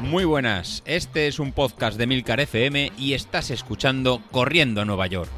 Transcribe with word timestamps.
Muy 0.00 0.24
buenas, 0.24 0.82
este 0.86 1.26
es 1.26 1.38
un 1.40 1.52
podcast 1.52 1.98
de 1.98 2.06
Milcar 2.06 2.40
FM 2.40 2.92
y 2.96 3.14
estás 3.14 3.50
escuchando 3.50 4.22
Corriendo 4.30 4.80
a 4.80 4.84
Nueva 4.84 5.06
York. 5.08 5.30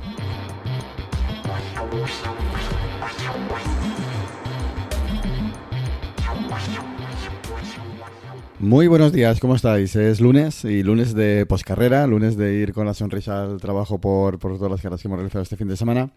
Muy 8.60 8.88
buenos 8.88 9.12
días, 9.12 9.40
¿cómo 9.40 9.54
estáis? 9.54 9.96
Es 9.96 10.20
lunes 10.20 10.64
y 10.64 10.82
lunes 10.82 11.14
de 11.14 11.46
poscarrera, 11.46 12.06
lunes 12.06 12.36
de 12.36 12.54
ir 12.54 12.72
con 12.72 12.86
la 12.86 12.92
sonrisa 12.92 13.44
al 13.44 13.60
trabajo 13.60 13.98
por, 13.98 14.38
por 14.38 14.56
todas 14.56 14.70
las 14.70 14.80
carreras 14.82 15.00
que 15.00 15.08
hemos 15.08 15.18
realizado 15.18 15.42
este 15.42 15.56
fin 15.56 15.68
de 15.68 15.76
semana. 15.76 16.10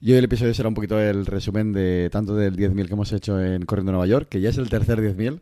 Y 0.00 0.12
hoy 0.12 0.18
el 0.18 0.24
episodio 0.24 0.52
será 0.52 0.68
un 0.68 0.74
poquito 0.74 1.00
el 1.00 1.24
resumen 1.24 1.72
de 1.72 2.10
tanto 2.10 2.34
del 2.34 2.54
10.000 2.54 2.86
que 2.86 2.92
hemos 2.92 3.12
hecho 3.12 3.40
en 3.40 3.64
Corriendo 3.64 3.92
Nueva 3.92 4.06
York, 4.06 4.28
que 4.28 4.40
ya 4.40 4.50
es 4.50 4.58
el 4.58 4.68
tercer 4.68 5.00
10.000. 5.00 5.40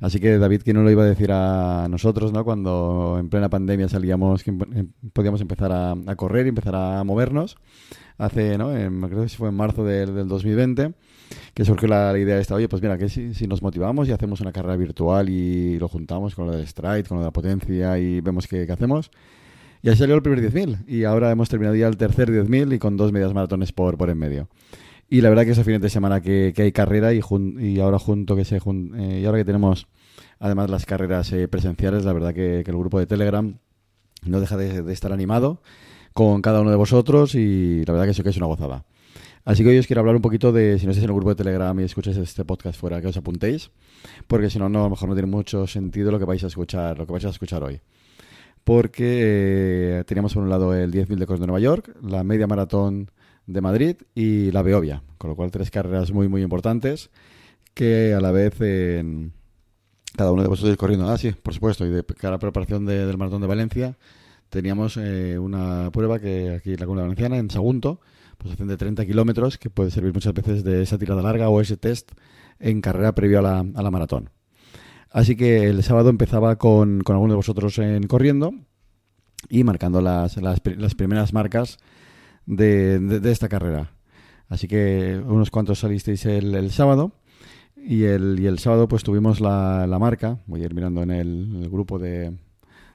Así 0.00 0.18
que 0.18 0.38
David, 0.38 0.62
que 0.62 0.74
no 0.74 0.82
lo 0.82 0.90
iba 0.90 1.04
a 1.04 1.06
decir 1.06 1.30
a 1.30 1.86
nosotros, 1.88 2.32
¿no? 2.32 2.44
Cuando 2.44 3.16
en 3.20 3.28
plena 3.28 3.48
pandemia 3.48 3.88
salíamos, 3.88 4.42
que 4.42 4.50
em, 4.50 4.88
podíamos 5.12 5.40
empezar 5.40 5.70
a, 5.72 6.16
correr 6.16 6.46
y 6.46 6.48
empezar 6.48 6.74
a 6.74 7.04
movernos. 7.04 7.56
Hace, 8.18 8.58
¿no? 8.58 8.76
En, 8.76 9.00
creo 9.02 9.22
que 9.22 9.28
fue 9.28 9.48
en 9.50 9.54
marzo 9.54 9.84
del, 9.84 10.14
del 10.14 10.28
2020 10.28 10.92
que 11.54 11.64
surgió 11.64 11.88
la, 11.88 12.16
idea 12.18 12.38
esta, 12.38 12.54
oye, 12.54 12.68
pues 12.68 12.82
mira, 12.82 12.98
que 12.98 13.08
si, 13.08 13.32
si, 13.34 13.46
nos 13.46 13.62
motivamos 13.62 14.08
y 14.08 14.12
hacemos 14.12 14.40
una 14.40 14.52
carrera 14.52 14.76
virtual 14.76 15.30
y 15.30 15.78
lo 15.78 15.88
juntamos 15.88 16.34
con 16.34 16.46
lo 16.46 16.52
del 16.52 16.66
stride, 16.66 17.04
con 17.04 17.18
lo 17.18 17.22
de 17.22 17.28
la 17.28 17.32
potencia 17.32 17.98
y 17.98 18.20
vemos 18.20 18.46
qué 18.46 18.66
hacemos. 18.70 19.10
Y 19.82 19.94
salió 19.96 20.14
el 20.14 20.22
primer 20.22 20.40
10.000 20.40 20.88
y 20.88 21.04
ahora 21.04 21.30
hemos 21.32 21.48
terminado 21.48 21.74
ya 21.74 21.88
el 21.88 21.96
tercer 21.96 22.30
10.000 22.30 22.74
y 22.74 22.78
con 22.78 22.96
dos 22.96 23.10
medias 23.10 23.34
maratones 23.34 23.72
por, 23.72 23.98
por 23.98 24.10
en 24.10 24.18
medio. 24.18 24.48
Y 25.10 25.20
la 25.20 25.28
verdad 25.28 25.44
que 25.44 25.50
ese 25.50 25.64
fin 25.64 25.80
de 25.80 25.90
semana 25.90 26.20
que, 26.20 26.52
que 26.54 26.62
hay 26.62 26.72
carrera 26.72 27.12
y, 27.12 27.20
y 27.58 27.80
ahora 27.80 27.98
junto 27.98 28.36
que 28.36 28.44
se 28.44 28.56
eh, 28.56 29.20
y 29.20 29.24
ahora 29.26 29.38
que 29.38 29.44
tenemos 29.44 29.88
además 30.38 30.70
las 30.70 30.86
carreras 30.86 31.32
eh, 31.32 31.48
presenciales, 31.48 32.04
la 32.04 32.12
verdad 32.12 32.32
que, 32.32 32.60
el 32.60 32.76
grupo 32.76 32.98
de 32.98 33.06
Telegram 33.06 33.58
no 34.24 34.40
deja 34.40 34.56
de, 34.56 34.82
de, 34.82 34.92
estar 34.92 35.12
animado 35.12 35.60
con 36.12 36.42
cada 36.42 36.60
uno 36.60 36.70
de 36.70 36.76
vosotros 36.76 37.34
y 37.34 37.84
la 37.84 37.92
verdad 37.92 38.06
que 38.06 38.12
eso 38.12 38.22
que 38.22 38.30
es 38.30 38.36
una 38.36 38.46
gozada. 38.46 38.84
Así 39.44 39.64
que 39.64 39.70
hoy 39.70 39.78
os 39.78 39.88
quiero 39.88 40.00
hablar 40.00 40.14
un 40.14 40.22
poquito 40.22 40.52
de, 40.52 40.78
si 40.78 40.86
no 40.86 40.92
estáis 40.92 41.04
en 41.04 41.10
el 41.10 41.16
grupo 41.16 41.30
de 41.30 41.34
Telegram 41.34 41.78
y 41.80 41.82
escucháis 41.82 42.16
este 42.16 42.44
podcast 42.44 42.78
fuera, 42.78 43.00
que 43.00 43.08
os 43.08 43.16
apuntéis, 43.16 43.70
porque 44.28 44.48
si 44.48 44.60
no, 44.60 44.68
no, 44.68 44.80
a 44.80 44.84
lo 44.84 44.90
mejor 44.90 45.08
no 45.08 45.14
tiene 45.16 45.28
mucho 45.28 45.66
sentido 45.66 46.12
lo 46.12 46.20
que 46.20 46.24
vais 46.24 46.44
a 46.44 46.46
escuchar, 46.46 46.98
lo 46.98 47.06
que 47.06 47.12
vais 47.12 47.24
a 47.24 47.30
escuchar 47.30 47.64
hoy. 47.64 47.80
Porque 48.64 49.98
eh, 50.00 50.04
teníamos 50.06 50.34
por 50.34 50.42
un 50.42 50.50
lado 50.50 50.74
el 50.74 50.92
10.000 50.92 51.16
de 51.16 51.26
Cos 51.26 51.40
de 51.40 51.46
Nueva 51.46 51.60
York, 51.60 51.96
la 52.02 52.22
media 52.22 52.46
maratón 52.46 53.10
de 53.46 53.60
Madrid 53.60 53.96
y 54.14 54.52
la 54.52 54.62
Beovia, 54.62 55.02
con 55.18 55.30
lo 55.30 55.36
cual 55.36 55.50
tres 55.50 55.70
carreras 55.70 56.12
muy, 56.12 56.28
muy 56.28 56.42
importantes 56.42 57.10
que 57.74 58.14
a 58.14 58.20
la 58.20 58.30
vez 58.30 58.54
cada 60.16 60.32
uno 60.32 60.42
de 60.42 60.48
vosotros 60.48 60.76
corriendo. 60.76 61.08
Ah, 61.08 61.18
sí, 61.18 61.32
por 61.32 61.54
supuesto, 61.54 61.86
y 61.86 61.90
de 61.90 62.04
cara 62.04 62.36
a 62.36 62.38
preparación 62.38 62.86
del 62.86 63.16
maratón 63.18 63.40
de 63.40 63.48
Valencia 63.48 63.96
teníamos 64.52 64.98
eh, 64.98 65.38
una 65.38 65.90
prueba 65.92 66.18
que 66.18 66.50
aquí 66.50 66.74
en 66.74 66.80
la 66.80 66.84
Comunidad 66.84 67.06
Valenciana, 67.06 67.38
en 67.38 67.50
Sagunto, 67.50 68.00
pues 68.36 68.52
hacen 68.52 68.68
de 68.68 68.76
30 68.76 69.06
kilómetros, 69.06 69.56
que 69.56 69.70
puede 69.70 69.90
servir 69.90 70.12
muchas 70.12 70.34
veces 70.34 70.62
de 70.62 70.82
esa 70.82 70.98
tirada 70.98 71.22
larga 71.22 71.48
o 71.48 71.60
ese 71.60 71.78
test 71.78 72.12
en 72.60 72.82
carrera 72.82 73.14
previo 73.14 73.38
a 73.38 73.42
la, 73.42 73.60
a 73.60 73.82
la 73.82 73.90
maratón. 73.90 74.28
Así 75.12 75.36
que 75.36 75.68
el 75.68 75.82
sábado 75.82 76.10
empezaba 76.10 76.56
con, 76.56 77.00
con 77.02 77.14
algunos 77.14 77.34
de 77.34 77.36
vosotros 77.36 77.78
en 77.78 78.06
corriendo 78.06 78.54
y 79.48 79.64
marcando 79.64 80.00
las, 80.00 80.36
las, 80.38 80.60
las 80.64 80.94
primeras 80.94 81.32
marcas 81.32 81.78
de, 82.46 82.98
de, 82.98 83.30
esta 83.30 83.48
carrera. 83.48 83.92
Así 84.48 84.68
que 84.68 85.20
unos 85.24 85.50
cuantos 85.50 85.80
salisteis 85.80 86.24
el, 86.26 86.54
el 86.54 86.70
sábado 86.70 87.12
y 87.76 88.04
el, 88.04 88.38
y 88.40 88.46
el 88.46 88.58
sábado 88.58 88.88
pues 88.88 89.02
tuvimos 89.02 89.40
la, 89.40 89.86
la 89.86 89.98
marca, 89.98 90.38
voy 90.46 90.62
a 90.62 90.64
ir 90.64 90.74
mirando 90.74 91.02
en 91.02 91.10
el 91.10 91.68
grupo 91.70 91.98
de, 91.98 92.32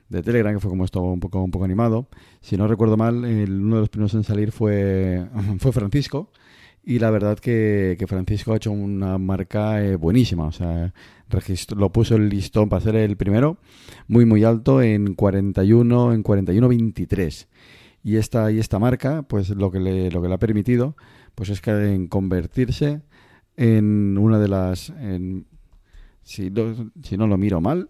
de 0.10 0.24
Telegram, 0.24 0.54
que 0.54 0.60
fue 0.60 0.70
como 0.70 0.86
esto 0.86 1.02
un 1.02 1.20
poco, 1.20 1.44
un 1.44 1.52
poco 1.52 1.66
animado. 1.66 2.08
Si 2.42 2.58
no 2.58 2.68
recuerdo 2.68 2.98
mal, 2.98 3.16
uno 3.18 3.76
de 3.76 3.82
los 3.82 3.90
primeros 3.90 4.14
en 4.14 4.24
salir 4.24 4.52
fue, 4.52 5.28
fue 5.60 5.72
Francisco. 5.72 6.32
Y 6.90 7.00
la 7.00 7.12
verdad 7.12 7.38
que, 7.38 7.98
que 8.00 8.08
Francisco 8.08 8.54
ha 8.54 8.56
hecho 8.56 8.72
una 8.72 9.18
marca 9.18 9.84
eh, 9.84 9.98
buenísima. 9.98 10.46
O 10.46 10.54
sea, 10.54 10.94
lo 11.76 11.92
puso 11.92 12.16
el 12.16 12.30
listón 12.30 12.70
para 12.70 12.82
ser 12.82 12.96
el 12.96 13.18
primero, 13.18 13.58
muy, 14.08 14.24
muy 14.24 14.46
alto, 14.46 14.82
en 14.82 15.14
41, 15.14 16.14
en 16.14 16.24
41-23. 16.24 17.48
Y 18.06 18.16
esta, 18.16 18.54
y 18.54 18.60
esta 18.60 18.80
marca, 18.80 19.24
pues 19.24 19.50
lo 19.50 19.70
que, 19.70 19.82
le, 19.82 20.10
lo 20.12 20.22
que 20.22 20.30
le 20.30 20.36
ha 20.36 20.40
permitido, 20.40 20.96
pues 21.36 21.50
es 21.50 21.60
que 21.60 21.72
en 21.72 22.08
convertirse 22.08 23.02
en 23.58 24.18
una 24.18 24.40
de 24.40 24.48
las... 24.48 24.90
En, 24.92 25.46
si, 26.24 26.54
si 27.04 27.18
no 27.18 27.28
lo 27.28 27.38
miro 27.38 27.60
mal, 27.60 27.90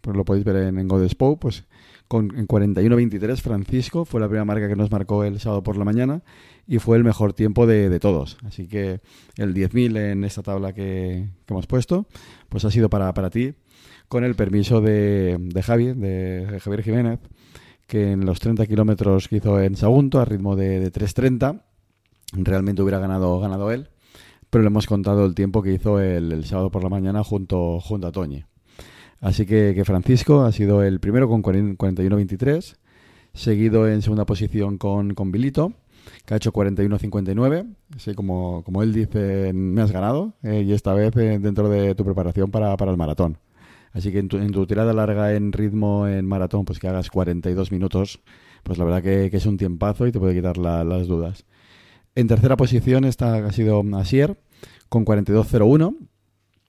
pues 0.00 0.16
lo 0.16 0.24
podéis 0.24 0.44
ver 0.44 0.56
en, 0.56 0.80
en 0.80 0.88
Godespo, 0.88 1.38
pues 1.38 1.64
con, 2.12 2.38
en 2.38 2.46
41-23 2.46 3.40
Francisco 3.40 4.04
fue 4.04 4.20
la 4.20 4.26
primera 4.26 4.44
marca 4.44 4.68
que 4.68 4.76
nos 4.76 4.90
marcó 4.90 5.24
el 5.24 5.40
sábado 5.40 5.62
por 5.62 5.78
la 5.78 5.86
mañana 5.86 6.22
y 6.66 6.78
fue 6.78 6.98
el 6.98 7.04
mejor 7.04 7.32
tiempo 7.32 7.66
de, 7.66 7.98
todos. 8.00 8.36
Así 8.44 8.68
que 8.68 9.00
el 9.38 9.54
10.000 9.54 9.96
en 9.96 10.24
esta 10.24 10.42
tabla 10.42 10.74
que, 10.74 11.26
hemos 11.48 11.66
puesto, 11.66 12.06
pues 12.50 12.66
ha 12.66 12.70
sido 12.70 12.90
para, 12.90 13.14
para 13.14 13.30
ti, 13.30 13.54
con 14.08 14.24
el 14.24 14.34
permiso 14.34 14.82
de, 14.82 15.38
de 15.38 15.94
de, 15.94 16.60
Javier 16.60 16.82
Jiménez, 16.82 17.20
que 17.86 18.12
en 18.12 18.26
los 18.26 18.40
30 18.40 18.66
kilómetros 18.66 19.28
que 19.28 19.36
hizo 19.36 19.58
en 19.58 19.74
Sagunto, 19.74 20.20
a 20.20 20.26
ritmo 20.26 20.54
de, 20.54 20.80
de 20.80 20.92
3.30, 20.92 21.62
realmente 22.34 22.82
hubiera 22.82 22.98
ganado, 22.98 23.40
ganado 23.40 23.70
él, 23.70 23.88
pero 24.50 24.60
le 24.60 24.68
hemos 24.68 24.86
contado 24.86 25.24
el 25.24 25.34
tiempo 25.34 25.62
que 25.62 25.72
hizo 25.72 25.98
el, 25.98 26.30
el 26.30 26.44
sábado 26.44 26.70
por 26.70 26.82
la 26.82 26.90
mañana 26.90 27.24
junto, 27.24 27.80
junto 27.80 28.06
a 28.06 28.12
Toñi. 28.12 28.44
Así 29.22 29.46
que, 29.46 29.80
Francisco 29.84 30.42
ha 30.42 30.50
sido 30.50 30.82
el 30.82 30.98
primero 30.98 31.28
con 31.28 31.44
41-23, 31.44 32.76
seguido 33.32 33.88
en 33.88 34.02
segunda 34.02 34.26
posición 34.26 34.78
con, 34.78 35.14
con 35.14 35.30
que 35.30 36.34
ha 36.34 36.36
hecho 36.36 36.52
41-59. 36.52 37.72
Así 37.94 38.14
como, 38.14 38.64
como 38.64 38.82
él 38.82 38.92
dice, 38.92 39.52
me 39.52 39.80
has 39.80 39.92
ganado, 39.92 40.34
eh, 40.42 40.64
y 40.66 40.72
esta 40.72 40.92
vez 40.92 41.16
eh, 41.16 41.38
dentro 41.40 41.68
de 41.68 41.94
tu 41.94 42.04
preparación 42.04 42.50
para, 42.50 42.76
para 42.76 42.90
el 42.90 42.96
maratón. 42.96 43.38
Así 43.92 44.10
que 44.10 44.18
en 44.18 44.26
tu, 44.26 44.38
en 44.38 44.50
tu, 44.50 44.66
tirada 44.66 44.92
larga 44.92 45.32
en 45.34 45.52
ritmo 45.52 46.08
en 46.08 46.26
maratón, 46.26 46.64
pues 46.64 46.80
que 46.80 46.88
hagas 46.88 47.08
42 47.08 47.70
minutos, 47.70 48.20
pues 48.64 48.76
la 48.76 48.84
verdad 48.84 49.04
que, 49.04 49.30
que 49.30 49.36
es 49.36 49.46
un 49.46 49.56
tiempazo 49.56 50.04
y 50.08 50.10
te 50.10 50.18
puede 50.18 50.34
quitar 50.34 50.58
la, 50.58 50.82
las 50.82 51.06
dudas. 51.06 51.44
En 52.16 52.26
tercera 52.26 52.56
posición 52.56 53.04
está, 53.04 53.36
ha 53.36 53.52
sido 53.52 53.84
Asier 53.94 54.36
con 54.88 55.04
42-01 55.04 55.94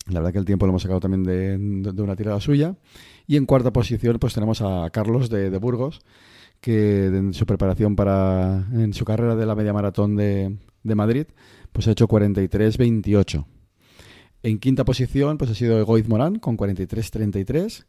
la 0.08 0.20
verdad 0.20 0.34
que 0.34 0.40
el 0.40 0.46
tiempo 0.46 0.66
lo 0.66 0.72
hemos 0.72 0.82
sacado 0.82 1.00
también 1.00 1.24
de, 1.24 1.58
de, 1.58 2.02
una 2.02 2.16
tirada 2.16 2.40
suya. 2.40 2.76
Y 3.28 3.38
en 3.38 3.46
cuarta 3.46 3.72
posición 3.72 4.20
pues 4.20 4.34
tenemos 4.34 4.62
a 4.62 4.90
Carlos 4.92 5.30
de, 5.30 5.58
Burgos, 5.58 6.02
que 6.60 7.08
en 7.08 7.34
su 7.34 7.46
preparación 7.46 7.96
para 7.96 8.68
en 8.74 8.94
su 8.94 9.06
carrera 9.06 9.36
de 9.36 9.46
la 9.46 9.56
media 9.56 9.74
maratón 9.74 10.16
de, 10.16 10.58
Madrid, 10.84 11.28
pues 11.72 11.88
ha 11.88 11.92
hecho 11.92 12.08
43-28. 12.08 13.46
En 14.44 14.60
quinta 14.60 14.84
posición 14.84 15.38
pues 15.38 15.52
ha 15.52 15.56
sido 15.56 15.80
Egoiz 15.80 16.08
Morán 16.10 16.40
con 16.40 16.58
43-33. 16.58 17.86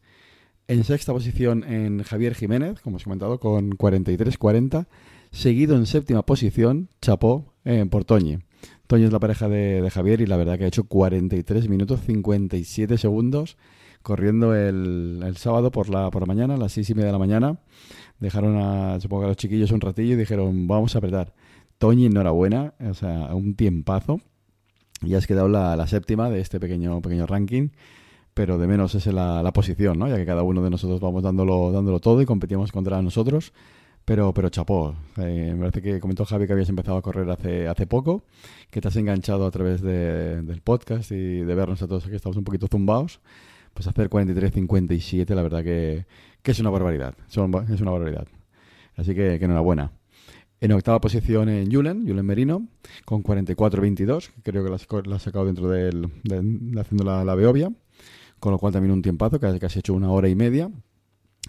En 0.67 0.85
sexta 0.85 1.13
posición 1.13 1.65
en 1.65 2.03
Javier 2.05 2.35
Jiménez, 2.35 2.81
como 2.81 2.97
os 2.97 3.03
he 3.03 3.05
comentado, 3.05 3.39
con 3.39 3.73
43-40. 3.73 4.87
Seguido 5.31 5.77
en 5.77 5.85
séptima 5.85 6.25
posición, 6.25 6.89
Chapó 7.03 7.53
en 7.65 7.91
Portoñi 7.91 8.39
Toño 8.87 9.07
es 9.07 9.13
la 9.13 9.21
pareja 9.21 9.49
de, 9.49 9.89
Javier 9.91 10.21
y 10.21 10.27
la 10.27 10.37
verdad 10.37 10.59
que 10.59 10.65
ha 10.65 10.69
hecho 10.69 10.85
43 10.85 11.69
minutos 11.69 12.01
57 12.01 12.99
segundos 12.99 13.57
corriendo 14.03 14.55
el, 14.55 15.23
el, 15.25 15.37
sábado 15.39 15.71
por 15.71 15.89
la, 15.89 16.11
por 16.11 16.23
la 16.23 16.27
mañana, 16.27 16.55
a 16.55 16.57
las 16.59 16.73
6 16.73 16.91
y 16.91 16.95
media 16.95 17.07
de 17.07 17.13
la 17.13 17.19
mañana. 17.19 17.59
Dejaron 18.21 18.59
a, 18.59 19.01
supongo 19.01 19.25
a 19.25 19.29
los 19.29 19.37
chiquillos 19.39 19.71
un 19.71 19.81
ratillo 19.81 20.13
y 20.13 20.17
dijeron, 20.17 20.67
vamos 20.67 20.95
a 20.95 20.99
apretar. 20.99 21.33
Toñi, 21.79 22.07
enhorabuena, 22.07 22.75
o 22.81 22.95
sea, 22.95 23.35
un 23.35 23.55
tiempazo. 23.55 24.21
Y 25.03 25.15
has 25.15 25.27
quedado 25.27 25.49
la, 25.49 25.75
la 25.77 25.87
séptima 25.87 26.29
de 26.29 26.41
este 26.41 26.61
pequeño, 26.61 27.01
pequeño 27.01 27.27
ranking 27.27 27.71
pero 28.35 28.59
de 28.59 28.67
menos 28.67 28.95
es 28.97 29.07
la, 29.07 29.43
la, 29.43 29.53
posición, 29.53 29.99
¿no? 29.99 30.09
Ya 30.09 30.17
que 30.17 30.27
cada 30.27 30.43
uno 30.43 30.61
de 30.61 30.69
nosotros 30.69 31.01
vamos 31.01 31.23
dándolo, 31.23 31.71
dándolo 31.71 32.01
todo 32.01 32.21
y 32.21 32.27
competimos 32.27 32.73
contra 32.73 33.01
nosotros. 33.01 33.53
Pero, 34.05 34.35
pero 34.35 34.51
chapó. 34.51 34.95
Eh, 35.17 35.53
me 35.55 35.61
parece 35.61 35.81
que 35.81 36.01
comentó 36.01 36.25
Javi 36.25 36.47
que 36.47 36.53
habías 36.53 36.69
empezado 36.69 36.99
a 36.99 37.03
correr 37.03 37.29
hace, 37.31 37.69
hace 37.69 37.87
poco, 37.87 38.25
que 38.71 38.81
te 38.81 38.89
has 38.89 38.97
enganchado 38.97 39.47
a 39.47 39.51
través 39.51 39.81
de, 39.81 40.43
del 40.43 40.61
podcast 40.61 41.11
y 41.11 41.41
de 41.41 41.55
vernos 41.55 41.83
a 41.83 41.89
todos 41.89 42.07
que 42.07 42.17
estamos 42.17 42.37
un 42.37 42.45
poquito 42.45 42.69
zumbados. 42.69 43.21
Pues 43.73 43.89
hacer 43.89 44.09
43-57, 44.09 45.35
la 45.35 45.43
verdad 45.43 45.65
que, 45.65 46.07
que, 46.43 46.51
es 46.53 46.61
una 46.61 46.71
barbaridad. 46.71 47.15
Es 47.29 47.37
una 47.37 47.91
barbaridad. 47.91 48.29
Así 48.97 49.15
que, 49.15 49.39
que 49.39 49.45
enhorabuena. 49.47 49.91
En 50.61 50.73
octava 50.73 51.01
posición 51.01 51.49
en 51.49 51.71
Julen, 51.71 52.07
Julen 52.07 52.25
Merino, 52.25 52.69
con 53.05 53.23
44-22, 53.23 54.31
creo 54.43 54.65
que 54.65 54.71
la, 54.71 55.17
ha 55.17 55.19
sacado 55.19 55.47
dentro 55.47 55.69
del, 55.69 56.09
de, 56.23 56.81
haciendo 56.81 57.05
la, 57.05 57.25
la 57.25 57.73
con 58.39 58.53
lo 58.53 58.59
cual 58.59 58.73
también 58.73 58.93
un 58.93 59.03
tiempazo, 59.03 59.41
que 59.41 59.59
casi 59.59 59.81
hecho 59.81 59.95
una 59.95 60.11
hora 60.11 60.29
y 60.29 60.35
media 60.35 60.71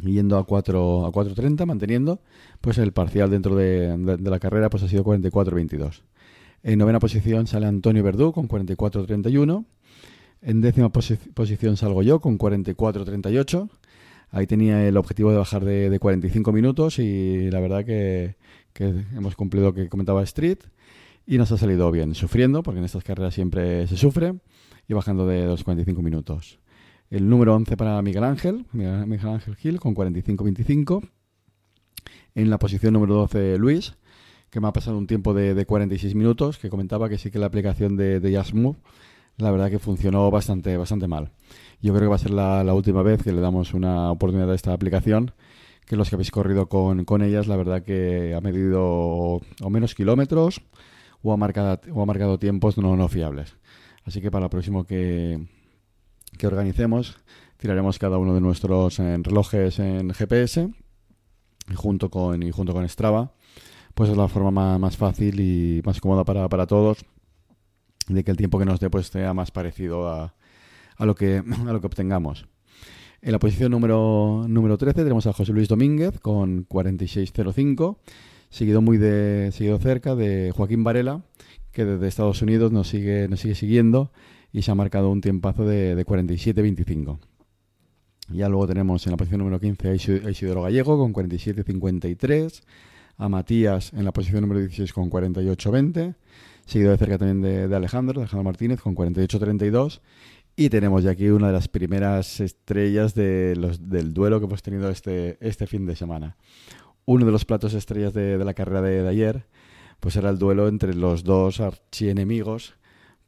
yendo 0.02 0.38
a 0.38 0.46
4 0.46 1.06
a 1.06 1.12
4.30, 1.12 1.66
manteniendo 1.66 2.20
pues 2.62 2.78
el 2.78 2.92
parcial 2.92 3.30
dentro 3.30 3.56
de, 3.56 3.98
de, 3.98 4.18
de 4.18 4.30
la 4.30 4.40
carrera 4.40 4.70
pues 4.70 4.84
ha 4.84 4.88
sido 4.88 5.04
44-22. 5.04 6.02
En 6.64 6.80
novena 6.80 7.00
posición 7.00 7.46
sale 7.46 7.68
Antonio 7.68 8.02
Verdú 8.02 8.32
con 8.34 8.48
44-31. 8.48 9.66
En 10.42 10.62
décima 10.62 10.90
posición 10.90 11.78
salgo 11.78 12.04
yo 12.04 12.20
con 12.20 12.38
44-38. 12.38 13.70
Ahí 14.32 14.48
tenía 14.48 14.88
el 14.88 14.98
objetivo 14.98 15.32
de 15.32 15.38
bajar 15.38 15.64
de, 15.64 15.98
45 16.00 16.52
minutos 16.52 17.00
y 17.00 17.50
la 17.52 17.60
verdad 17.60 17.86
que, 17.86 18.36
hemos 18.80 19.36
cumplido 19.36 19.68
lo 19.68 19.74
que 19.74 19.90
comentaba 19.90 20.24
Street 20.24 20.58
y 21.26 21.38
nos 21.38 21.52
ha 21.52 21.58
salido 21.58 21.90
bien, 21.92 22.16
sufriendo, 22.16 22.64
porque 22.64 22.80
en 22.80 22.86
estas 22.86 23.04
carreras 23.04 23.34
siempre 23.34 23.88
se 23.88 23.98
sufre, 23.98 24.34
y 24.88 24.94
bajando 24.94 25.26
de 25.26 25.46
los 25.46 25.64
45 25.64 26.02
minutos. 26.02 26.60
El 27.10 27.30
número 27.30 27.56
11 27.56 27.78
para 27.78 28.02
Miguel 28.02 28.24
Ángel, 28.24 28.66
Miguel 28.72 29.30
Ángel 29.30 29.56
Gil 29.56 29.80
con 29.80 29.96
45-25. 29.96 31.08
En 32.34 32.50
la 32.50 32.58
posición 32.58 32.94
número 32.94 33.16
12 33.16 33.58
Luis, 33.58 33.96
que 34.50 34.60
me 34.60 34.68
ha 34.68 34.74
pasado 34.74 34.98
un 34.98 35.08
tiempo 35.08 35.34
de, 35.34 35.66
46 35.66 36.16
minutos, 36.16 36.58
que 36.58 36.70
comentaba 36.70 37.08
que 37.08 37.18
sí 37.18 37.30
que 37.32 37.40
la 37.40 37.46
aplicación 37.46 37.96
de, 37.96 38.20
de 38.20 38.32
la 39.38 39.52
verdad 39.52 39.70
que 39.70 39.80
funcionó 39.80 40.32
bastante, 40.32 40.78
bastante 40.78 41.08
mal. 41.08 41.32
Yo 41.82 41.94
creo 41.94 42.04
que 42.04 42.10
va 42.10 42.16
a 42.16 42.20
ser 42.20 42.32
la, 42.32 42.74
última 42.74 43.04
vez 43.04 43.22
que 43.22 43.32
le 43.32 43.42
damos 43.42 43.74
una 43.74 44.12
oportunidad 44.12 44.52
a 44.52 44.56
esta 44.56 44.74
aplicación, 44.74 45.32
que 45.86 45.96
los 45.96 46.10
que 46.10 46.16
habéis 46.16 46.32
corrido 46.32 46.68
con, 46.68 47.22
ellas, 47.22 47.48
la 47.48 47.58
verdad 47.58 47.84
que 47.84 48.34
ha 48.34 48.42
medido 48.42 48.84
o 48.84 49.70
menos 49.70 49.94
kilómetros 49.94 50.62
o 51.22 51.34
ha 51.34 51.38
marcado, 51.38 51.80
o 51.94 52.02
ha 52.02 52.06
marcado 52.06 52.40
tiempos 52.40 52.78
no, 52.78 52.96
no 52.96 53.08
fiables. 53.08 53.56
Así 54.04 54.22
que 54.22 54.32
para 54.32 54.46
el 54.46 54.50
próximo 54.50 54.86
que, 54.86 55.48
que 56.38 56.48
organicemos, 56.48 57.18
tiraremos 57.58 58.00
cada 58.00 58.18
uno 58.18 58.34
de 58.34 58.42
nuestros 58.42 59.00
eh, 59.00 59.18
relojes 59.22 59.80
en 59.80 60.14
GPS 60.14 60.70
y 61.70 61.76
junto 61.76 62.10
con, 62.10 62.44
y 62.44 62.52
junto 62.52 62.74
con 62.74 62.88
Strava, 62.88 63.34
pues 63.94 64.10
es 64.10 64.18
la 64.18 64.28
forma 64.28 64.78
más, 64.78 64.98
fácil 64.98 65.40
y 65.40 65.82
más 65.86 66.00
cómoda 66.00 66.24
para, 66.24 66.48
para 66.50 66.68
todos 66.68 67.06
de 68.08 68.24
que 68.24 68.32
el 68.32 68.38
tiempo 68.38 68.60
que 68.60 68.66
nos 68.66 68.80
dé 68.80 68.90
pues 68.90 69.08
sea 69.08 69.34
más 69.34 69.52
parecido 69.52 70.08
a, 70.08 70.36
a, 70.98 71.06
lo, 71.06 71.16
que, 71.16 71.38
a 71.68 71.74
lo 71.74 71.82
que 71.82 71.88
obtengamos. 71.88 72.48
En 73.22 73.32
la 73.32 73.40
posición 73.40 73.72
número, 73.72 74.46
número 74.48 74.78
13 74.78 75.02
tenemos 75.02 75.26
a 75.26 75.34
José 75.34 75.52
Luis 75.52 75.68
Domínguez 75.68 76.20
con 76.20 76.68
46.05, 76.68 77.98
seguido 78.50 78.82
muy 78.82 78.98
de, 78.98 79.52
seguido 79.52 79.80
cerca 79.80 80.16
de 80.16 80.52
Joaquín 80.56 80.84
Varela, 80.84 81.24
que 81.72 81.86
desde 81.86 82.08
Estados 82.08 82.42
Unidos 82.44 82.72
nos 82.72 82.88
sigue, 82.88 83.28
nos 83.28 83.40
sigue 83.40 83.56
siguiendo 83.56 84.12
y 84.56 84.62
se 84.62 84.72
ha 84.72 84.76
marcado 84.76 85.12
un 85.12 85.20
tiempazo 85.20 85.66
de, 85.66 85.96
de 85.96 86.06
47.25. 86.06 87.20
Ya 88.30 88.48
luego 88.48 88.68
tenemos 88.68 89.06
en 89.06 89.12
la 89.12 89.18
posición 89.18 89.40
número 89.40 89.60
15 89.60 89.90
a 89.90 90.30
Isidoro 90.30 90.62
Gallego 90.62 90.98
con 90.98 91.14
47.53, 91.14 92.64
a 93.18 93.28
Matías 93.28 93.92
en 93.92 94.06
la 94.06 94.14
posición 94.14 94.42
número 94.44 94.62
16 94.62 94.94
con 94.94 95.10
48.20, 95.10 96.16
seguido 96.66 96.92
de 96.92 96.98
cerca 96.98 97.18
también 97.18 97.42
de, 97.42 97.68
de 97.68 97.76
Alejandro, 97.76 98.22
Alejandro 98.22 98.46
Martínez 98.46 98.80
con 98.80 98.96
48.32 98.96 100.00
y 100.56 100.70
tenemos 100.70 101.04
ya 101.04 101.12
aquí 101.12 101.28
una 101.28 101.48
de 101.48 101.54
las 101.54 101.68
primeras 101.68 102.40
estrellas 102.40 103.14
de 103.14 103.56
del 103.82 104.14
duelo 104.14 104.40
que 104.40 104.46
hemos 104.46 104.64
tenido 104.64 104.90
este, 104.90 105.38
este 105.42 105.68
fin 105.68 105.86
de 105.86 105.98
semana. 105.98 106.38
Uno 107.04 107.26
de 107.26 107.32
los 107.34 107.44
platos 107.44 107.74
estrellas 107.74 108.14
de, 108.14 108.38
la 108.38 108.54
carrera 108.54 108.82
de, 108.82 109.06
ayer, 109.06 109.48
pues 110.00 110.16
era 110.16 110.30
el 110.30 110.38
duelo 110.40 110.70
entre 110.70 110.94
los 110.94 111.26
dos 111.26 111.60
archienemigos 111.60 112.76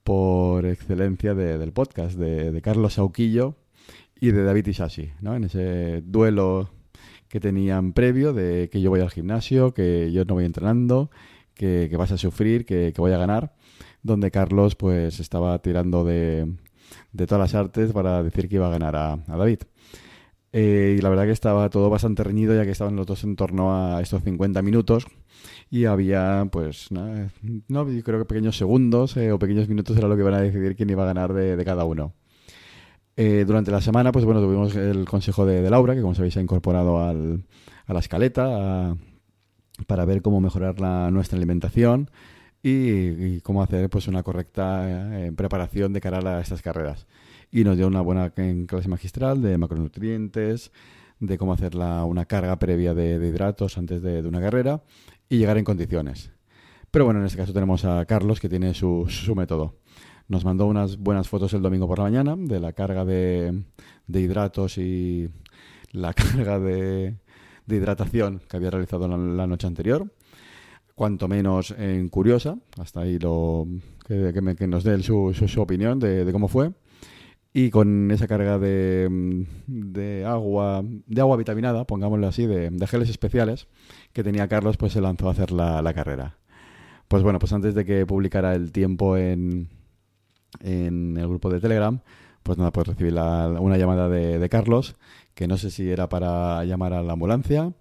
por 0.07 0.65
excelencia 0.65 1.35
del 1.35 1.73
podcast, 1.73 2.17
de, 2.17 2.61
Carlos 2.61 2.93
Sauquillo 2.93 3.55
y 4.17 4.31
de 4.31 4.41
David 4.41 4.67
Isasi, 4.67 5.11
¿no? 5.19 5.35
En 5.35 5.43
ese 5.43 6.01
duelo 6.01 6.69
que 7.27 7.41
tenían 7.41 7.91
previo 7.91 8.31
de 8.31 8.69
que 8.69 8.79
yo 8.79 8.89
voy 8.89 9.01
al 9.01 9.09
gimnasio, 9.09 9.73
que 9.73 10.09
yo 10.13 10.23
no 10.23 10.35
voy 10.35 10.45
entrenando, 10.45 11.11
que, 11.53 11.93
vas 11.97 12.13
a 12.13 12.17
sufrir, 12.17 12.65
que, 12.65 12.93
que 12.95 13.01
voy 13.01 13.11
a 13.11 13.17
ganar, 13.17 13.53
donde 14.01 14.31
Carlos 14.31 14.75
pues 14.75 15.19
estaba 15.19 15.61
tirando 15.61 16.05
de, 16.05 16.53
de 17.11 17.27
todas 17.27 17.41
las 17.41 17.55
artes 17.55 17.91
para 17.91 18.23
decir 18.23 18.47
que 18.47 18.55
iba 18.55 18.67
a 18.67 18.71
ganar 18.71 18.95
a, 18.95 19.17
David. 19.27 19.63
Eh, 20.53 20.95
y 20.97 21.01
la 21.01 21.09
verdad 21.09 21.25
que 21.25 21.31
estaba 21.31 21.69
todo 21.69 21.89
bastante 21.89 22.23
reñido 22.23 22.55
ya 22.55 22.63
que 22.63 22.71
estaban 22.71 22.95
los 22.95 23.05
dos 23.05 23.25
en 23.25 23.35
torno 23.35 23.75
a 23.75 24.01
estos 24.01 24.23
50 24.23 24.61
minutos 24.61 25.05
y 25.69 25.85
había 25.85 26.47
pues 26.51 26.91
no, 26.91 27.29
creo 28.03 28.19
que 28.19 28.25
pequeños 28.25 28.57
segundos 28.57 29.17
eh, 29.17 29.31
o 29.31 29.39
pequeños 29.39 29.67
minutos 29.67 29.97
era 29.97 30.07
lo 30.07 30.15
que 30.15 30.21
iban 30.21 30.33
a 30.33 30.41
decidir 30.41 30.75
quién 30.75 30.89
iba 30.89 31.03
a 31.03 31.07
ganar 31.07 31.33
de, 31.33 31.63
cada 31.65 31.83
uno. 31.83 32.13
Eh, 33.15 33.45
durante 33.45 33.71
la 33.71 33.81
semana 33.81 34.11
pues 34.11 34.25
bueno 34.25 34.41
tuvimos 34.41 34.75
el 34.75 35.05
consejo 35.05 35.45
de, 35.45 35.67
Laura 35.69 35.95
que 35.95 36.01
como 36.01 36.15
sabéis 36.15 36.37
ha 36.37 36.41
incorporado 36.41 37.03
al, 37.03 37.43
a 37.85 37.93
la 37.93 37.99
escaleta 37.99 38.95
para 39.87 40.05
ver 40.05 40.21
cómo 40.21 40.41
mejorar 40.41 40.79
la, 40.79 41.11
nuestra 41.11 41.37
alimentación 41.37 42.09
y, 42.63 43.39
cómo 43.41 43.61
hacer 43.61 43.89
pues 43.89 44.07
una 44.07 44.23
correcta 44.23 45.25
eh, 45.25 45.31
preparación 45.31 45.93
de 45.93 46.01
cara 46.01 46.37
a 46.37 46.41
estas 46.41 46.61
carreras. 46.61 47.07
Y 47.51 47.63
nos 47.63 47.77
dio 47.77 47.87
una 47.87 48.01
buena 48.01 48.31
clase 48.31 48.89
magistral 48.89 49.41
de 49.41 49.57
macronutrientes, 49.57 50.71
de 51.19 51.37
cómo 51.37 51.53
hacer 51.53 51.75
una 51.77 52.25
carga 52.25 52.59
previa 52.59 52.93
de, 52.93 53.15
hidratos 53.15 53.77
antes 53.77 54.01
de, 54.01 54.21
una 54.27 54.41
carrera 54.41 54.81
y 55.29 55.37
llegar 55.37 55.57
en 55.57 55.63
condiciones. 55.63 56.31
Pero 56.91 57.05
bueno, 57.05 57.19
en 57.19 57.25
este 57.25 57.37
caso 57.37 57.53
tenemos 57.53 57.85
a 57.85 58.05
Carlos 58.05 58.39
que 58.39 58.49
tiene 58.49 58.73
su, 58.73 59.05
su 59.09 59.35
método. 59.35 59.75
Nos 60.27 60.45
mandó 60.45 60.65
unas 60.65 60.97
buenas 60.97 61.27
fotos 61.29 61.53
el 61.53 61.61
domingo 61.61 61.87
por 61.87 61.99
la 61.99 62.05
mañana 62.05 62.35
de 62.37 62.59
la 62.59 62.73
carga 62.73 63.05
de, 63.05 63.63
hidratos 64.07 64.77
y 64.77 65.29
la 65.91 66.13
carga 66.15 66.59
de, 66.59 67.17
hidratación 67.67 68.41
que 68.47 68.57
había 68.57 68.71
realizado 68.71 69.07
la 69.07 69.47
noche 69.47 69.67
anterior 69.67 70.11
cuanto 70.97 71.27
menos 71.27 71.75
en 71.77 72.09
curiosa, 72.09 72.57
hasta 72.79 73.01
ahí 73.01 73.19
lo 73.19 73.67
que, 74.07 74.33
que, 74.57 74.67
nos 74.67 74.83
dé 74.83 75.01
su, 75.03 75.31
su, 75.31 75.61
opinión 75.61 75.99
de, 75.99 76.27
cómo 76.31 76.47
fue. 76.47 76.71
Y 77.53 77.69
con 77.69 78.11
esa 78.11 78.27
carga 78.27 78.59
de, 78.59 79.45
de, 79.67 80.25
agua, 80.25 80.83
de 80.83 81.21
agua 81.21 81.37
vitaminada, 81.37 81.85
pongámoslo 81.85 82.27
así, 82.27 82.45
de, 82.45 82.71
geles 82.87 83.09
especiales 83.09 83.67
que 84.13 84.23
tenía 84.23 84.47
Carlos, 84.47 84.77
pues 84.77 84.93
se 84.93 85.01
lanzó 85.01 85.27
a 85.27 85.31
hacer 85.31 85.51
la, 85.51 85.81
la, 85.81 85.93
carrera. 85.93 86.37
Pues 87.07 87.23
bueno, 87.23 87.39
pues 87.39 87.53
antes 87.53 87.73
de 87.73 87.85
que 87.85 88.05
publicara 88.05 88.53
el 88.53 88.71
tiempo 88.71 89.17
en, 89.17 89.69
en 90.59 91.17
el 91.17 91.27
grupo 91.27 91.49
de 91.49 91.59
Telegram, 91.59 91.99
pues 92.43 92.57
nada, 92.57 92.71
pues 92.71 92.87
recibí 92.87 93.09
una 93.09 93.77
llamada 93.77 94.07
de, 94.07 94.39
de 94.39 94.49
Carlos, 94.49 94.95
que 95.33 95.47
no 95.47 95.57
sé 95.57 95.71
si 95.71 95.89
era 95.89 96.09
para 96.09 96.63
llamar 96.65 96.93
a 96.93 97.03
la 97.03 97.13
ambulancia, 97.13 97.73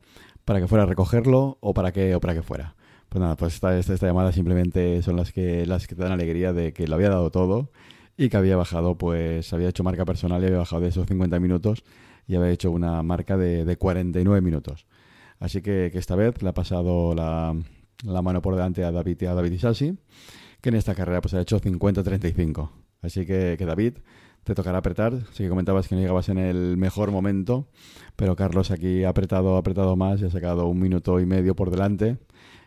para 0.45 0.61
que 0.61 0.69
fuera 0.69 0.85
a 0.85 0.87
recogerlo 0.87 1.59
o 1.61 1.75
para 1.75 1.93
qué 1.93 2.15
o 2.15 2.21
para 2.21 2.35
qué 2.35 2.43
fuera. 2.43 2.77
Pues 3.09 3.21
nada, 3.21 3.37
pues 3.37 3.55
esta, 3.55 3.79
esta, 3.79 4.07
llamada 4.07 4.33
simplemente 4.33 5.03
son 5.03 5.17
las 5.17 5.33
que, 5.33 5.67
las 5.67 5.87
que 5.87 5.95
te 5.95 6.03
dan 6.03 6.13
alegría 6.13 6.53
de 6.53 6.73
que 6.73 6.89
lo 6.89 6.97
había 6.97 7.11
dado 7.11 7.31
todo 7.31 7.71
y 8.17 8.29
que 8.29 8.37
había 8.37 8.57
bajado, 8.57 8.97
pues 8.97 9.53
había 9.53 9.69
hecho 9.69 9.85
marca 9.85 10.05
personal 10.05 10.43
y 10.43 10.47
había 10.47 10.59
bajado 10.59 10.83
de 10.83 10.89
esos 10.89 11.07
50 11.07 11.39
minutos 11.39 11.85
y 12.27 12.35
había 12.35 12.51
hecho 12.51 12.71
una 12.71 13.03
marca 13.03 13.37
de, 13.37 13.65
de 13.65 13.77
49 13.77 14.41
minutos. 14.41 14.87
Así 15.39 15.61
que, 15.61 15.91
que, 15.93 15.99
esta 15.99 16.17
vez 16.17 16.43
le 16.43 16.49
ha 16.49 16.55
pasado 16.55 17.15
la, 17.15 17.55
mano 18.23 18.43
por 18.43 18.57
delante 18.57 18.85
a 18.85 18.91
David 18.91 19.25
a 19.25 19.35
David 19.35 19.53
Isasi, 19.53 19.99
que 20.61 20.71
en 20.71 20.77
esta 20.77 20.95
carrera 20.95 21.21
pues 21.21 21.35
ha 21.35 21.41
hecho 21.41 21.61
50-35. 21.61 22.71
Así 23.03 23.27
que, 23.27 23.57
que 23.59 23.67
David, 23.67 23.99
te 24.45 24.55
tocará 24.55 24.79
apretar. 24.79 25.13
Sí 25.33 25.45
que 25.45 25.49
comentabas 25.49 25.89
que 25.89 25.95
no 25.95 26.01
llegabas 26.01 26.29
en 26.31 26.39
el 26.39 26.77
mejor 26.79 27.11
momento, 27.11 27.69
pero 28.17 28.35
Carlos 28.35 28.71
aquí 28.71 29.05
ha 29.05 29.11
apretado, 29.11 29.57
ha 29.57 29.59
apretado 29.59 29.95
más 29.97 30.23
y 30.23 30.25
ha 30.25 30.31
sacado 30.31 30.67
un 30.67 30.79
minuto 30.79 31.21
y 31.21 31.27
medio 31.27 31.55
por 31.55 31.71
delante 31.71 32.17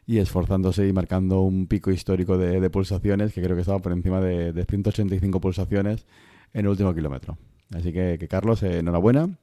y 0.09 0.17
esforzándose 0.17 0.87
y 0.87 0.91
marcando 0.91 1.41
un 1.41 1.67
pico 1.67 1.91
histórico 1.91 2.35
de, 2.35 2.67
pulsaciones 2.71 3.31
que 3.31 3.43
creo 3.43 3.55
que 3.55 3.61
estaba 3.61 3.77
por 3.77 3.91
encima 3.91 4.19
de, 4.19 4.65
185 4.67 5.39
pulsaciones 5.39 6.07
en 6.51 6.61
el 6.61 6.69
último 6.69 6.95
kilómetro. 6.95 7.37
Así 7.75 7.93
que, 7.93 8.17
Carlos, 8.27 8.63
enhorabuena. 8.63 9.37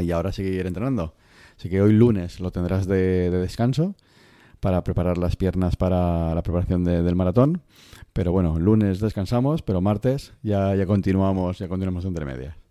Y 0.00 0.10
ahora 0.10 0.32
seguir 0.32 0.66
entrenando. 0.66 1.14
Así 1.58 1.68
que 1.68 1.82
hoy 1.82 1.92
lunes 1.92 2.40
lo 2.40 2.50
tendrás 2.50 2.86
de, 2.86 3.28
descanso 3.28 3.94
para 4.58 4.82
preparar 4.84 5.18
las 5.18 5.36
piernas 5.36 5.76
para 5.76 6.34
la 6.34 6.42
preparación 6.42 6.82
del 6.84 7.14
maratón. 7.14 7.60
Pero 8.14 8.32
bueno, 8.32 8.58
lunes 8.58 9.00
descansamos, 9.00 9.60
pero 9.60 9.82
martes 9.82 10.32
ya, 10.42 10.74
ya 10.74 10.86
continuamos, 10.86 11.58
ya 11.58 11.68
continuamos 11.68 12.06
entre 12.06 12.24
medias. 12.24 12.63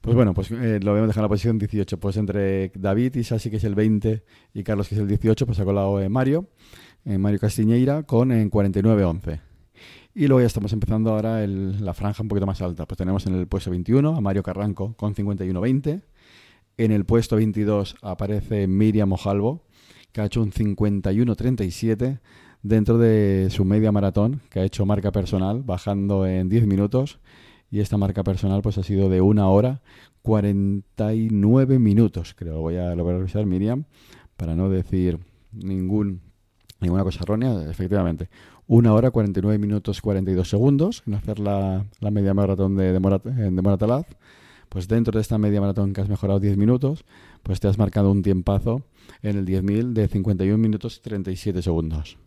Pues 0.00 0.16
bueno, 0.16 0.32
pues 0.32 0.50
eh, 0.50 0.80
lo 0.82 0.92
habíamos 0.92 1.08
dejado 1.08 1.20
en 1.20 1.24
la 1.24 1.28
posición 1.28 1.58
18. 1.58 2.00
Pues 2.00 2.16
entre 2.16 2.72
David 2.74 3.16
y 3.16 3.24
Sasi, 3.24 3.50
que 3.50 3.56
es 3.56 3.64
el 3.64 3.74
20, 3.74 4.24
y 4.54 4.62
Carlos, 4.62 4.88
que 4.88 4.94
es 4.94 5.00
el 5.00 5.08
18, 5.08 5.46
pues 5.46 5.60
ha 5.60 5.64
colado 5.64 6.08
Mario, 6.08 6.48
Mario 7.04 7.38
Castiñeira, 7.38 8.04
con 8.04 8.32
en 8.32 8.50
49-11. 8.50 9.40
Y 10.14 10.26
luego 10.26 10.40
ya 10.40 10.46
estamos 10.46 10.72
empezando 10.72 11.10
ahora 11.10 11.46
la 11.46 11.94
franja 11.94 12.22
un 12.22 12.28
poquito 12.28 12.46
más 12.46 12.60
alta. 12.62 12.86
Pues 12.86 12.98
tenemos 12.98 13.26
en 13.26 13.34
el 13.34 13.46
puesto 13.46 13.70
21 13.70 14.16
a 14.16 14.20
Mario 14.20 14.42
Carranco 14.42 14.94
con 14.96 15.14
51-20. 15.14 16.02
En 16.78 16.92
el 16.92 17.04
puesto 17.04 17.36
22 17.36 17.96
aparece 18.02 18.66
Miriam 18.66 19.12
Ojalvo, 19.12 19.64
que 20.12 20.20
ha 20.22 20.24
hecho 20.24 20.42
un 20.42 20.50
51-37 20.50 22.20
dentro 22.62 22.98
de 22.98 23.48
su 23.50 23.64
media 23.64 23.92
maratón, 23.92 24.40
que 24.50 24.60
ha 24.60 24.64
hecho 24.64 24.84
marca 24.86 25.12
personal, 25.12 25.62
bajando 25.62 26.26
en 26.26 26.48
10 26.48 26.66
minutos 26.66 27.20
y 27.70 27.80
esta 27.80 27.96
marca 27.96 28.24
personal 28.24 28.62
pues 28.62 28.78
ha 28.78 28.82
sido 28.82 29.08
de 29.08 29.20
una 29.20 29.48
hora 29.48 29.80
49 30.22 31.78
minutos, 31.78 32.34
creo. 32.34 32.60
Voy 32.60 32.76
a, 32.76 32.94
lo 32.94 33.04
voy 33.04 33.14
a 33.14 33.18
revisar, 33.18 33.46
Miriam, 33.46 33.84
para 34.36 34.54
no 34.54 34.68
decir 34.68 35.18
ningún 35.52 36.20
Ninguna 36.80 37.04
cosa 37.04 37.20
errónea, 37.22 37.70
efectivamente. 37.70 38.30
Una 38.66 38.94
hora, 38.94 39.10
49 39.10 39.58
minutos, 39.58 40.00
42 40.00 40.48
segundos 40.48 41.02
en 41.06 41.14
hacer 41.14 41.38
la, 41.38 41.84
la 42.00 42.10
media 42.10 42.32
maratón 42.32 42.76
de, 42.76 42.92
de, 42.92 43.00
Morat, 43.00 43.24
de 43.24 43.62
Moratalaz. 43.62 44.06
Pues 44.68 44.88
dentro 44.88 45.12
de 45.12 45.20
esta 45.20 45.36
media 45.36 45.60
maratón 45.60 45.92
que 45.92 46.00
has 46.00 46.08
mejorado 46.08 46.40
10 46.40 46.56
minutos, 46.56 47.04
pues 47.42 47.60
te 47.60 47.68
has 47.68 47.76
marcado 47.76 48.10
un 48.10 48.22
tiempazo 48.22 48.82
en 49.20 49.36
el 49.36 49.44
10.000 49.44 49.92
de 49.92 50.08
51 50.08 50.56
minutos 50.56 51.02
37 51.02 51.60
segundos. 51.60 52.18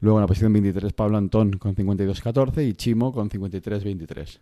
Luego 0.00 0.18
en 0.18 0.22
la 0.22 0.26
posición 0.26 0.52
23 0.52 0.92
Pablo 0.92 1.18
Antón 1.18 1.54
con 1.54 1.74
52.14 1.74 2.68
y 2.68 2.74
Chimo 2.74 3.12
con 3.12 3.28
53.23. 3.28 4.40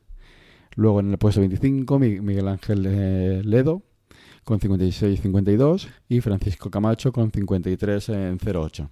Luego 0.79 1.01
en 1.01 1.11
el 1.11 1.19
puesto 1.19 1.41
25 1.41 1.99
Miguel 1.99 2.47
Ángel 2.47 2.87
eh, 2.87 3.43
Ledo 3.45 3.83
con 4.45 4.61
56.52 4.61 5.89
y 6.09 6.21
Francisco 6.21 6.71
Camacho 6.71 7.11
con 7.11 7.33
53.08. 7.33 8.89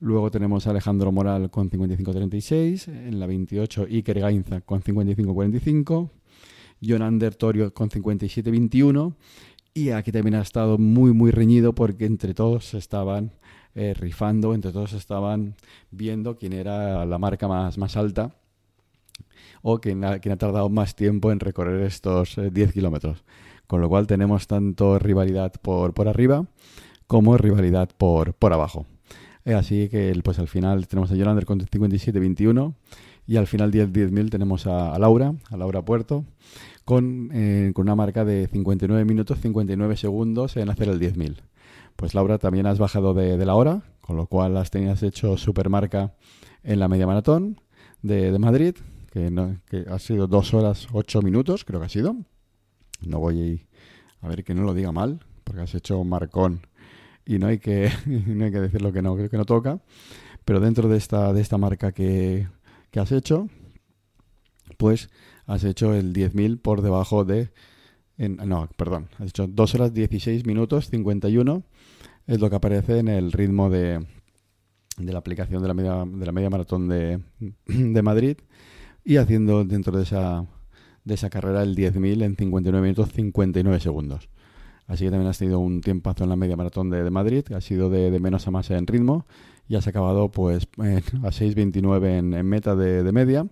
Luego 0.00 0.30
tenemos 0.30 0.66
a 0.66 0.70
Alejandro 0.70 1.12
Moral 1.12 1.50
con 1.50 1.68
55.36, 1.68 2.88
en 2.88 3.20
la 3.20 3.26
28 3.26 3.82
Iker 3.90 4.20
Gainza 4.20 4.62
con 4.62 4.82
55.45, 4.82 6.08
Jonander 6.80 7.34
Torio 7.34 7.74
con 7.74 7.90
57.21 7.90 9.14
y 9.74 9.90
aquí 9.90 10.10
también 10.10 10.36
ha 10.36 10.40
estado 10.40 10.78
muy 10.78 11.12
muy 11.12 11.32
reñido 11.32 11.74
porque 11.74 12.06
entre 12.06 12.32
todos 12.32 12.72
estaban 12.72 13.32
eh, 13.74 13.92
rifando, 13.92 14.54
entre 14.54 14.72
todos 14.72 14.94
estaban 14.94 15.54
viendo 15.90 16.38
quién 16.38 16.54
era 16.54 17.04
la 17.04 17.18
marca 17.18 17.46
más, 17.46 17.76
más 17.76 17.94
alta 17.94 18.34
o 19.62 19.80
quién 19.80 20.04
ha, 20.04 20.18
tardado 20.18 20.68
más 20.68 20.94
tiempo 20.94 21.32
en 21.32 21.40
recorrer 21.40 21.82
estos 21.82 22.36
10 22.36 22.70
eh, 22.70 22.72
kilómetros. 22.72 23.24
Con 23.66 23.80
lo 23.80 23.88
cual 23.88 24.06
tenemos 24.06 24.46
tanto 24.46 24.98
rivalidad 24.98 25.52
por, 25.60 25.92
por 25.92 26.08
arriba 26.08 26.46
como 27.06 27.36
rivalidad 27.36 27.88
por, 27.96 28.34
por 28.34 28.52
abajo. 28.52 28.86
Eh, 29.44 29.54
así 29.54 29.88
que 29.88 30.18
pues 30.22 30.38
al 30.38 30.46
final 30.48 30.86
tenemos 30.86 31.10
a 31.10 31.16
Yolander 31.16 31.46
con 31.46 31.58
57-21 31.58 32.74
y 33.26 33.36
al 33.36 33.46
final 33.46 33.72
10-10.000 33.72 34.30
tenemos 34.30 34.66
a, 34.66 34.98
Laura, 34.98 35.34
a 35.50 35.56
Laura 35.56 35.82
Puerto, 35.82 36.24
con, 36.84 37.30
eh, 37.32 37.72
con 37.74 37.86
una 37.86 37.94
marca 37.94 38.24
de 38.24 38.46
59 38.46 39.04
minutos 39.04 39.38
59 39.40 39.96
segundos 39.96 40.56
en 40.56 40.70
hacer 40.70 40.88
el 40.88 41.00
10.000. 41.00 41.36
Pues 41.96 42.14
Laura 42.14 42.38
también 42.38 42.66
has 42.66 42.78
bajado 42.78 43.12
de, 43.14 43.44
la 43.44 43.54
hora, 43.54 43.82
con 44.00 44.16
lo 44.16 44.26
cual 44.26 44.56
has 44.56 44.70
tenías 44.70 45.02
hecho 45.02 45.36
supermarca 45.36 46.14
en 46.62 46.78
la 46.78 46.88
media 46.88 47.06
maratón 47.06 47.60
de, 48.02 48.30
de 48.30 48.38
Madrid, 48.38 48.76
que, 49.10 49.30
no, 49.30 49.60
que 49.66 49.84
ha 49.88 49.98
sido 49.98 50.26
2 50.26 50.54
horas 50.54 50.88
8 50.92 51.22
minutos, 51.22 51.64
creo 51.64 51.80
que 51.80 51.86
ha 51.86 51.90
sido. 51.90 52.16
No 53.00 53.20
voy 53.20 53.66
a 54.20 54.28
ver 54.28 54.44
que 54.44 54.54
no 54.54 54.62
lo 54.62 54.74
diga 54.74 54.92
mal, 54.92 55.20
porque 55.44 55.62
has 55.62 55.74
hecho 55.74 56.02
marcón 56.04 56.60
y 57.24 57.38
no 57.38 57.46
hay 57.46 57.58
que, 57.58 57.90
no 58.06 58.44
hay 58.44 58.50
que 58.50 58.60
decir 58.60 58.82
lo 58.82 58.92
que 58.92 59.02
no, 59.02 59.16
que 59.16 59.36
no 59.36 59.44
toca. 59.44 59.80
Pero 60.44 60.60
dentro 60.60 60.88
de 60.88 60.96
esta, 60.96 61.32
de 61.32 61.40
esta 61.40 61.58
marca 61.58 61.92
que, 61.92 62.48
que 62.90 63.00
has 63.00 63.12
hecho, 63.12 63.48
pues 64.78 65.10
has 65.46 65.64
hecho 65.64 65.94
el 65.94 66.12
10.000 66.12 66.60
por 66.60 66.82
debajo 66.82 67.24
de... 67.24 67.50
En, 68.16 68.36
no, 68.36 68.68
perdón, 68.76 69.08
has 69.18 69.28
hecho 69.28 69.46
2 69.46 69.74
horas 69.74 69.94
16 69.94 70.44
minutos 70.46 70.88
51, 70.90 71.62
es 72.26 72.40
lo 72.40 72.50
que 72.50 72.56
aparece 72.56 72.98
en 72.98 73.08
el 73.08 73.30
ritmo 73.30 73.70
de, 73.70 74.04
de 74.96 75.12
la 75.12 75.18
aplicación 75.18 75.62
de 75.62 75.68
la 75.68 75.74
media, 75.74 76.04
de 76.04 76.26
la 76.26 76.32
media 76.32 76.50
maratón 76.50 76.88
de, 76.88 77.20
de 77.66 78.02
Madrid 78.02 78.38
y 79.08 79.16
haciendo 79.16 79.64
dentro 79.64 79.96
de 79.96 80.02
esa, 80.02 80.44
de 81.02 81.14
esa 81.14 81.30
carrera 81.30 81.62
el 81.62 81.74
10.000 81.74 82.24
en 82.24 82.36
59 82.36 82.82
minutos 82.82 83.08
59 83.14 83.80
segundos. 83.80 84.28
Así 84.86 85.04
que 85.04 85.10
también 85.10 85.30
has 85.30 85.38
tenido 85.38 85.60
un 85.60 85.80
tiempazo 85.80 86.24
en 86.24 86.30
la 86.30 86.36
media 86.36 86.58
maratón 86.58 86.90
de, 86.90 87.10
Madrid, 87.10 87.42
que 87.42 87.54
ha 87.54 87.62
sido 87.62 87.88
de, 87.88 88.10
menos 88.20 88.46
a 88.46 88.50
más 88.50 88.70
en 88.70 88.86
ritmo 88.86 89.24
y 89.66 89.76
has 89.76 89.86
acabado 89.86 90.30
pues 90.30 90.68
a 90.76 91.30
6.29 91.30 92.18
en, 92.18 92.34
en, 92.34 92.46
meta 92.46 92.76
de, 92.76 93.10
media, 93.10 93.46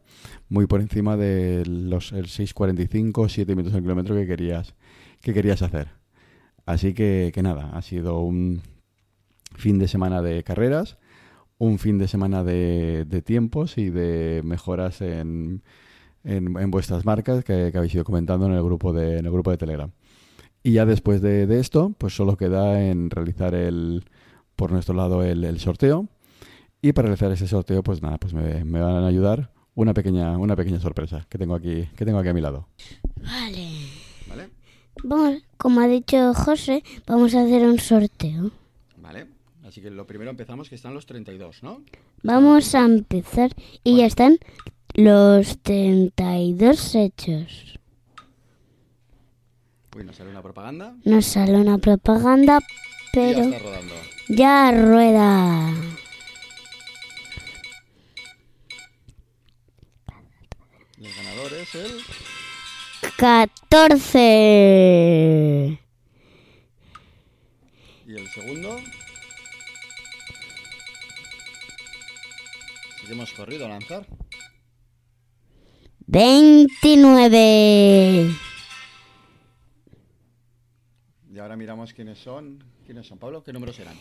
muy 0.51 0.67
por 0.67 0.83
encima 0.83 1.17
de 1.17 1.65
los 1.65 2.13
el 2.13 2.27
6.45, 2.27 3.27
7 3.27 3.57
minutos 3.57 3.75
al 3.75 3.81
kilómetro 3.81 4.15
que 4.15 4.27
querías, 4.27 4.75
que 5.23 5.33
querías 5.33 5.63
hacer. 5.63 5.89
Así 6.67 6.93
que, 6.93 7.31
que 7.33 7.43
nada, 7.43 7.71
ha 7.73 7.81
sido 7.81 8.21
un 8.21 8.61
fin 9.55 9.79
de 9.79 9.89
semana 9.89 10.21
de 10.21 10.45
carreras, 10.45 10.99
un 11.59 11.79
fin 11.79 11.99
de 11.99 12.09
semana 12.09 12.45
de, 12.45 13.05
de 13.07 13.23
tiempos 13.23 13.79
y 13.79 13.91
de 13.91 14.43
mejoras 14.45 15.01
en, 15.01 15.63
en, 16.25 16.71
vuestras 16.71 17.05
marcas 17.05 17.45
que, 17.45 17.71
que, 17.73 17.79
habéis 17.79 17.95
ido 17.95 18.05
comentando 18.05 18.47
en 18.47 18.53
el 18.53 18.63
grupo 18.63 18.93
de, 18.93 19.19
en 19.19 19.27
el 19.27 19.33
grupo 19.33 19.51
de 19.51 19.57
Telegram. 19.57 19.91
Y 20.67 20.73
ya 20.73 20.85
después 20.85 21.23
de, 21.23 21.61
esto, 21.61 21.95
pues 21.97 22.17
solo 22.17 22.37
queda 22.37 22.83
en 22.89 23.09
realizar 23.11 23.55
el, 23.55 24.05
por 24.57 24.73
nuestro 24.73 24.97
lado 24.97 25.23
el, 25.23 25.61
sorteo. 25.61 26.09
Y 26.83 26.93
para 26.93 27.07
realizar 27.07 27.31
ese 27.31 27.47
sorteo, 27.47 27.85
pues 27.85 28.03
nada, 28.03 28.19
pues 28.19 28.35
me, 28.35 28.65
van 28.65 29.05
a 29.05 29.07
ayudar 29.07 29.53
una 29.77 29.95
pequeña, 29.95 30.37
una 30.37 30.57
pequeña 30.57 30.81
sorpresa 30.81 31.25
que 31.29 31.39
tengo 31.39 31.55
aquí, 31.55 31.89
que 31.97 32.05
tengo 32.05 32.19
aquí 32.19 32.31
a 32.31 32.35
mi 32.35 32.41
lado. 32.41 32.67
Vale. 33.23 33.69
¿Vale? 35.05 35.43
como 35.57 35.81
ha 35.81 35.87
dicho 35.87 36.35
José, 36.35 36.83
vamos 37.07 37.35
a 37.37 37.43
hacer 37.43 37.63
un 37.63 37.79
sorteo. 37.79 38.51
Así 39.67 39.81
que 39.81 39.91
lo 39.91 40.07
primero 40.07 40.31
empezamos, 40.31 40.69
que 40.69 40.77
están 40.77 40.95
los 40.95 41.07
32, 41.07 41.65
¿no? 41.65 41.83
Vamos 42.23 42.77
a 42.77 42.85
empezar 42.85 43.51
y 43.83 43.97
ya 43.97 44.07
están 44.07 44.39
los 44.95 45.59
32 45.59 46.95
hechos. 46.95 47.81
Uy, 49.97 50.05
nos 50.05 50.15
sale 50.15 50.31
una 50.31 50.43
propaganda. 50.43 50.95
Nos 51.05 51.27
sale 51.27 51.57
una 51.57 51.79
propaganda, 51.79 52.61
pero... 53.13 53.39
ya 53.39 53.45
está 53.45 53.59
rodando. 53.59 53.95
Ya 54.29 54.71
rueda. 54.71 55.75
el 60.99 61.13
ganador 61.13 61.53
es 61.55 61.75
el... 61.75 61.91
14. 63.17 65.81
¿Y 68.07 68.15
el 68.15 68.29
segundo? 68.29 68.79
Si 73.07 73.13
hemos 73.13 73.33
corrido 73.35 73.67
a 73.67 73.69
lanzar. 73.69 74.05
29. 76.09 78.33
Y 81.33 81.39
ahora 81.39 81.57
miramos 81.57 81.93
quiénes 81.93 82.19
son. 82.19 82.65
¿Quiénes 82.85 83.07
son, 83.07 83.19
Pablo? 83.19 83.45
¿Qué 83.45 83.53
números 83.53 83.79
eran? 83.79 83.95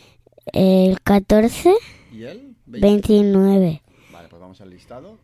El 0.51 0.99
14. 1.01 1.75
¿Y 2.11 2.23
él? 2.23 2.55
29. 2.65 3.83
Vale, 4.11 4.27
pues 4.27 4.41
vamos 4.41 4.59
al 4.61 4.71
listado. 4.71 5.19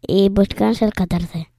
Y 0.00 0.30
buscamos 0.30 0.80
el 0.80 0.94
14. 0.94 1.50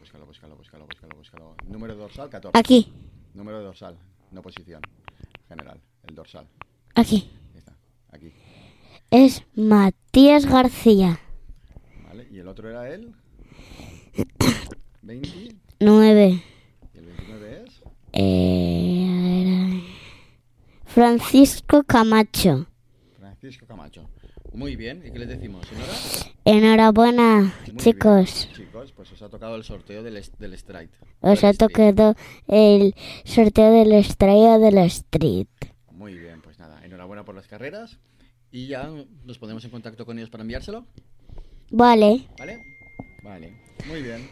Búscalo, 0.00 0.24
búscalo, 0.24 0.56
búscalo, 0.56 0.86
búscalo, 0.86 1.14
búscalo. 1.14 1.54
Número 1.66 1.94
dorsal, 1.94 2.30
14. 2.30 2.58
Aquí. 2.58 2.90
Número 3.34 3.62
dorsal, 3.62 3.98
no 4.30 4.40
posición. 4.40 4.80
General, 5.46 5.78
el 6.04 6.14
dorsal. 6.14 6.48
Aquí. 6.94 7.30
Aquí. 8.12 8.32
Es 9.10 9.42
Matías 9.54 10.44
García. 10.44 11.18
Vale, 12.06 12.28
¿y 12.30 12.40
el 12.40 12.48
otro 12.48 12.68
era 12.68 12.90
él? 12.90 13.14
29. 15.00 16.42
¿Y 16.92 16.98
el 16.98 17.04
29 17.06 17.64
es? 17.66 17.82
Eh, 18.12 19.82
Francisco 20.84 21.84
Camacho. 21.84 22.66
Francisco 23.18 23.66
Camacho. 23.66 24.10
Muy 24.52 24.76
bien, 24.76 25.02
¿y 25.06 25.10
qué 25.10 25.20
les 25.20 25.28
decimos, 25.28 25.66
señora? 25.66 25.92
Enhorabuena, 26.44 27.54
chicos. 27.76 28.50
Chicos, 28.54 28.92
pues 28.92 29.12
os 29.12 29.22
ha 29.22 29.30
tocado 29.30 29.56
el 29.56 29.64
sorteo 29.64 30.02
del, 30.02 30.22
del 30.38 30.58
Stride. 30.58 30.90
Os 31.20 31.44
ha 31.44 31.54
tocado 31.54 32.14
el 32.46 32.94
sorteo 33.24 33.72
del 33.72 34.04
Stride 34.04 34.58
del 34.58 34.78
Street. 34.78 35.48
Muy 35.92 36.18
bien, 36.18 36.42
pues 36.42 36.58
nada, 36.58 36.84
enhorabuena 36.84 37.24
por 37.24 37.34
las 37.34 37.46
carreras. 37.46 37.98
Y 38.50 38.66
ya 38.68 38.90
nos 39.24 39.38
ponemos 39.38 39.64
en 39.64 39.70
contacto 39.70 40.06
con 40.06 40.18
ellos 40.18 40.30
para 40.30 40.42
enviárselo. 40.42 40.86
Vale. 41.70 42.26
¿Vale? 42.38 42.58
Vale, 43.22 43.52
muy 43.86 44.02
bien. 44.02 44.28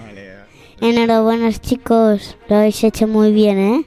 Vale. 0.00 0.44
Enhorabuena 0.80 1.52
chicos, 1.52 2.36
lo 2.48 2.56
habéis 2.56 2.82
hecho 2.82 3.06
muy 3.06 3.32
bien, 3.32 3.58
¿eh? 3.58 3.84